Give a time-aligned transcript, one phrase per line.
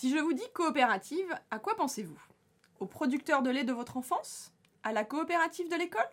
[0.00, 2.18] Si je vous dis coopérative, à quoi pensez-vous?
[2.78, 4.50] Au producteur de lait de votre enfance?
[4.82, 6.08] À la coopérative de l'école?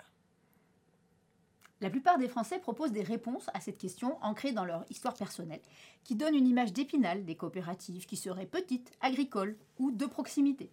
[1.79, 5.61] La plupart des Français proposent des réponses à cette question ancrées dans leur histoire personnelle,
[6.03, 10.69] qui donnent une image d'épinal des coopératives qui seraient petites, agricoles ou de proximité.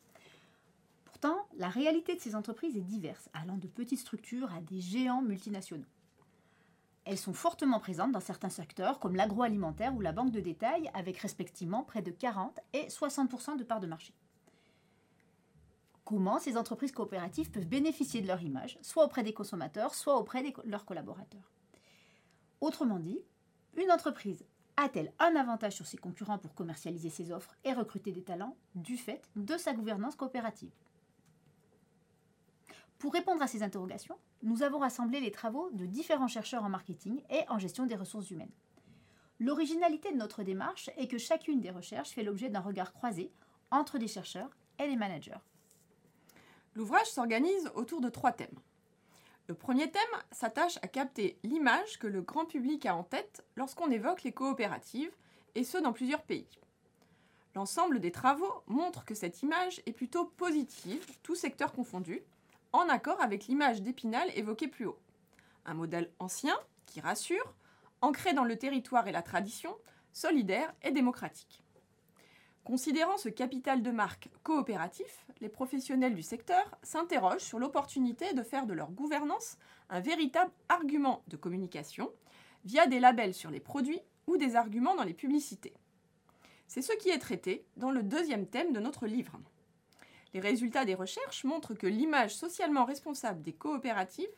[1.05, 5.23] Pourtant, la réalité de ces entreprises est diverse, allant de petites structures à des géants
[5.23, 5.85] multinationaux.
[7.05, 11.19] Elles sont fortement présentes dans certains secteurs comme l'agroalimentaire ou la banque de détail, avec
[11.19, 14.15] respectivement près de 40 et 60% de parts de marché.
[16.05, 20.43] Comment ces entreprises coopératives peuvent bénéficier de leur image, soit auprès des consommateurs, soit auprès
[20.43, 21.51] de leurs collaborateurs?
[22.61, 23.21] Autrement dit,
[23.77, 24.45] une entreprise
[24.77, 28.97] a-t-elle un avantage sur ses concurrents pour commercialiser ses offres et recruter des talents du
[28.97, 30.73] fait de sa gouvernance coopérative?
[33.05, 37.21] Pour répondre à ces interrogations, nous avons rassemblé les travaux de différents chercheurs en marketing
[37.29, 38.55] et en gestion des ressources humaines.
[39.39, 43.31] L'originalité de notre démarche est que chacune des recherches fait l'objet d'un regard croisé
[43.71, 44.49] entre les chercheurs
[44.79, 45.37] et les managers.
[46.75, 48.59] L'ouvrage s'organise autour de trois thèmes.
[49.49, 53.91] Le premier thème s'attache à capter l'image que le grand public a en tête lorsqu'on
[53.91, 55.15] évoque les coopératives,
[55.55, 56.49] et ce dans plusieurs pays.
[57.55, 62.23] L'ensemble des travaux montre que cette image est plutôt positive, tout secteur confondu,
[62.75, 64.99] en accord avec l'image d'Épinal évoquée plus haut.
[65.65, 67.55] Un modèle ancien, qui rassure,
[68.01, 69.77] ancré dans le territoire et la tradition,
[70.13, 71.63] solidaire et démocratique.
[72.65, 78.67] Considérant ce capital de marque coopératif, les professionnels du secteur s'interrogent sur l'opportunité de faire
[78.67, 79.57] de leur gouvernance
[79.89, 82.11] un véritable argument de communication
[82.65, 85.75] via des labels sur les produits ou des arguments dans les publicités.
[86.67, 89.39] C'est ce qui est traité dans le deuxième thème de notre livre.
[90.35, 94.29] Les résultats des recherches montrent que l'image socialement responsable des coopératives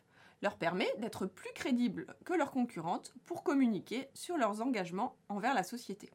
[0.43, 5.63] leur permet d'être plus crédibles que leurs concurrentes pour communiquer sur leurs engagements envers la
[5.63, 6.11] société.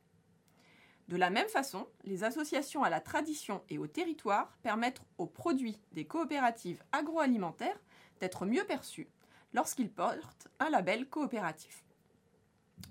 [1.07, 5.81] De la même façon, les associations à la tradition et au territoire permettent aux produits
[5.91, 7.81] des coopératives agroalimentaires
[8.19, 9.09] d'être mieux perçus
[9.51, 11.83] lorsqu'ils portent un label coopératif.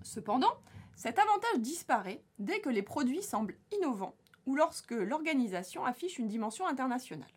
[0.03, 0.61] Cependant,
[0.97, 6.67] cet avantage disparaît dès que les produits semblent innovants ou lorsque l'organisation affiche une dimension
[6.67, 7.31] internationale.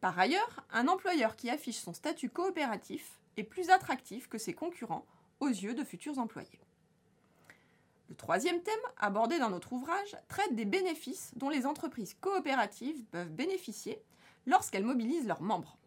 [0.00, 5.06] Par ailleurs, un employeur qui affiche son statut coopératif est plus attractif que ses concurrents
[5.40, 6.60] aux yeux de futurs employés.
[8.08, 13.30] Le troisième thème, abordé dans notre ouvrage, traite des bénéfices dont les entreprises coopératives peuvent
[13.30, 14.02] bénéficier
[14.46, 15.78] lorsqu'elles mobilisent leurs membres.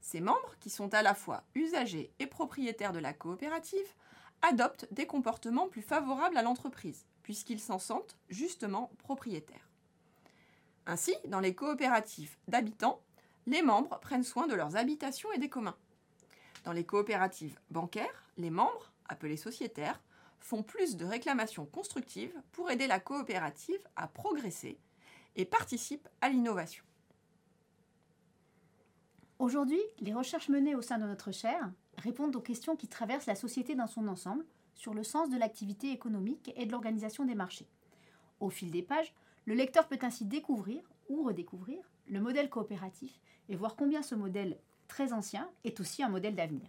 [0.00, 3.94] Ces membres, qui sont à la fois usagers et propriétaires de la coopérative,
[4.42, 9.68] adoptent des comportements plus favorables à l'entreprise, puisqu'ils s'en sentent justement propriétaires.
[10.86, 13.00] Ainsi, dans les coopératives d'habitants,
[13.46, 15.76] les membres prennent soin de leurs habitations et des communs.
[16.64, 20.00] Dans les coopératives bancaires, les membres, appelés sociétaires,
[20.40, 24.78] font plus de réclamations constructives pour aider la coopérative à progresser
[25.36, 26.84] et participent à l'innovation.
[29.38, 33.34] Aujourd'hui, les recherches menées au sein de notre chaire répondent aux questions qui traversent la
[33.34, 34.44] société dans son ensemble
[34.74, 37.68] sur le sens de l'activité économique et de l'organisation des marchés.
[38.40, 39.14] Au fil des pages,
[39.44, 44.58] le lecteur peut ainsi découvrir ou redécouvrir le modèle coopératif et voir combien ce modèle
[44.88, 46.68] très ancien est aussi un modèle d'avenir.